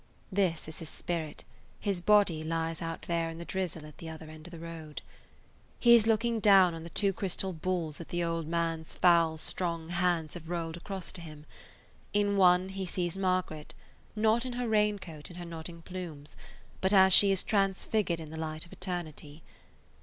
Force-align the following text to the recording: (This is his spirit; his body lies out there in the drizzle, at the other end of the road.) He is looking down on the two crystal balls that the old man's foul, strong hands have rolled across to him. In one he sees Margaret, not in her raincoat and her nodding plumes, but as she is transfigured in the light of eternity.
(This 0.31 0.67
is 0.67 0.79
his 0.79 0.89
spirit; 0.89 1.43
his 1.79 2.01
body 2.01 2.43
lies 2.43 2.81
out 2.81 3.03
there 3.03 3.29
in 3.29 3.37
the 3.37 3.45
drizzle, 3.45 3.85
at 3.85 3.99
the 3.99 4.09
other 4.09 4.31
end 4.31 4.47
of 4.47 4.51
the 4.51 4.57
road.) 4.57 5.03
He 5.77 5.95
is 5.95 6.07
looking 6.07 6.39
down 6.39 6.73
on 6.73 6.81
the 6.81 6.89
two 6.89 7.13
crystal 7.13 7.53
balls 7.53 7.97
that 7.97 8.09
the 8.09 8.23
old 8.23 8.47
man's 8.47 8.95
foul, 8.95 9.37
strong 9.37 9.89
hands 9.89 10.33
have 10.33 10.49
rolled 10.49 10.75
across 10.75 11.11
to 11.11 11.21
him. 11.21 11.45
In 12.13 12.35
one 12.35 12.69
he 12.69 12.87
sees 12.87 13.15
Margaret, 13.15 13.75
not 14.15 14.43
in 14.43 14.53
her 14.53 14.67
raincoat 14.67 15.29
and 15.29 15.37
her 15.37 15.45
nodding 15.45 15.83
plumes, 15.83 16.35
but 16.81 16.93
as 16.93 17.13
she 17.13 17.31
is 17.31 17.43
transfigured 17.43 18.19
in 18.19 18.31
the 18.31 18.37
light 18.37 18.65
of 18.65 18.73
eternity. 18.73 19.43